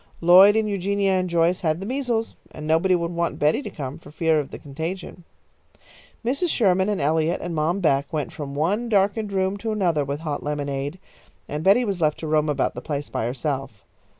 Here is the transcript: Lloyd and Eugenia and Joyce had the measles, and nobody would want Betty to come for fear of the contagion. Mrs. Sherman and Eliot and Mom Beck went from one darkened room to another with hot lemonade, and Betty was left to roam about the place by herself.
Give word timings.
Lloyd 0.19 0.55
and 0.55 0.67
Eugenia 0.67 1.11
and 1.11 1.29
Joyce 1.29 1.61
had 1.61 1.79
the 1.79 1.85
measles, 1.85 2.35
and 2.49 2.65
nobody 2.65 2.95
would 2.95 3.11
want 3.11 3.37
Betty 3.37 3.61
to 3.61 3.69
come 3.69 3.99
for 3.99 4.09
fear 4.09 4.39
of 4.39 4.49
the 4.49 4.57
contagion. 4.57 5.25
Mrs. 6.25 6.49
Sherman 6.49 6.89
and 6.89 6.99
Eliot 6.99 7.39
and 7.39 7.53
Mom 7.53 7.81
Beck 7.81 8.11
went 8.11 8.33
from 8.33 8.55
one 8.55 8.89
darkened 8.89 9.31
room 9.31 9.57
to 9.57 9.71
another 9.71 10.03
with 10.03 10.21
hot 10.21 10.41
lemonade, 10.41 10.97
and 11.47 11.63
Betty 11.63 11.85
was 11.85 12.01
left 12.01 12.17
to 12.21 12.27
roam 12.27 12.49
about 12.49 12.73
the 12.73 12.81
place 12.81 13.11
by 13.11 13.27
herself. 13.27 13.85